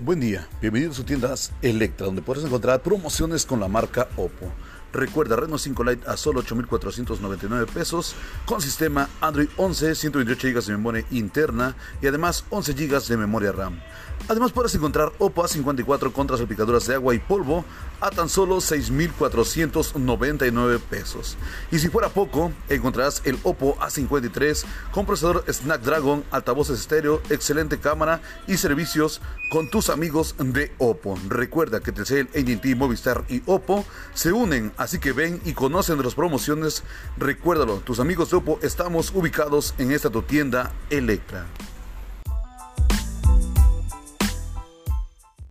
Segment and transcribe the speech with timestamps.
[0.00, 4.46] Buen día, bienvenidos a su tiendas Electra, donde puedes encontrar promociones con la marca Oppo.
[4.92, 8.14] Recuerda Reno 5 Lite a solo 8.499 pesos
[8.46, 13.50] con sistema Android 11, 128 GB de memoria interna y además 11 GB de memoria
[13.50, 13.80] RAM.
[14.28, 17.64] Además puedes encontrar Oppo A54 contra salpicaduras de agua y polvo
[18.00, 21.36] a tan solo 6.499 pesos.
[21.70, 28.20] Y si fuera poco, encontrarás el Oppo A53 con procesador Snapdragon, altavoces estéreo, excelente cámara
[28.46, 31.18] y servicios con tus amigos de Oppo.
[31.28, 36.04] Recuerda que Telcel, AT&T, Movistar y Oppo se unen Así que ven y conocen de
[36.04, 36.82] las promociones.
[37.16, 41.46] Recuérdalo, tus amigos de Oppo estamos ubicados en esta tu tienda Electra.